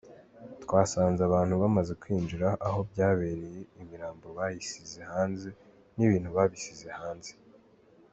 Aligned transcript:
Twasanze 0.63 1.21
abantu 1.29 1.53
bamaze 1.61 1.93
kwinjira 2.01 2.47
aho 2.67 2.79
byabereye, 2.89 3.61
imirambo 3.81 4.25
bayisize 4.37 4.99
hanze 5.11 5.49
n’ibintu 5.95 6.29
babisize 6.37 6.87
hanze. 6.99 7.31